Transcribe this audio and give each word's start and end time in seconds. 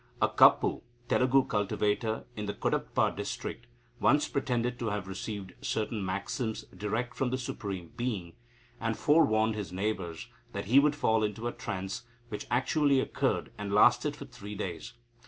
A 0.19 0.27
Kapu 0.27 0.81
(Telugu 1.07 1.43
cultivator) 1.45 2.23
in 2.35 2.47
the 2.47 2.55
Cuddapah 2.55 3.15
district 3.15 3.67
once 3.99 4.27
pretended 4.27 4.79
to 4.79 4.87
have 4.89 5.07
received 5.07 5.53
certain 5.63 6.03
maxims 6.03 6.63
direct 6.75 7.13
from 7.15 7.29
the 7.29 7.37
Supreme 7.37 7.91
Being, 7.97 8.33
and 8.79 8.97
forewarned 8.97 9.53
his 9.53 9.71
neighbours 9.71 10.27
that 10.53 10.65
he 10.65 10.79
would 10.79 10.95
fall 10.95 11.23
into 11.23 11.47
a 11.47 11.51
trance, 11.51 12.01
which 12.29 12.47
actually 12.49 12.99
occurred, 12.99 13.51
and 13.59 13.71
lasted 13.71 14.15
for 14.15 14.25
three 14.25 14.55
days. 14.55 14.93